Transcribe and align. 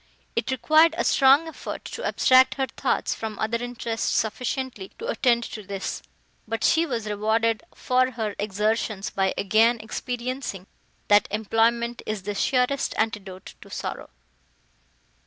It 0.35 0.49
required 0.49 0.95
a 0.97 1.03
strong 1.03 1.47
effort 1.47 1.85
to 1.85 2.03
abstract 2.03 2.55
her 2.55 2.65
thoughts 2.65 3.13
from 3.13 3.37
other 3.37 3.63
interests 3.63 4.09
sufficiently 4.09 4.89
to 4.97 5.05
attend 5.05 5.43
to 5.51 5.61
this, 5.61 6.01
but 6.47 6.63
she 6.63 6.87
was 6.87 7.05
rewarded 7.05 7.61
for 7.75 8.09
her 8.09 8.33
exertions 8.39 9.11
by 9.11 9.31
again 9.37 9.79
experiencing, 9.79 10.65
that 11.07 11.27
employment 11.29 12.01
is 12.07 12.23
the 12.23 12.33
surest 12.33 12.95
antidote 12.97 13.53
to 13.61 13.69
sorrow. 13.69 14.09